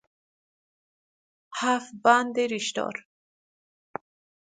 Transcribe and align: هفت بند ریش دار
هفت 1.61 1.91
بند 2.03 2.35
ریش 2.51 2.67
دار 2.77 2.95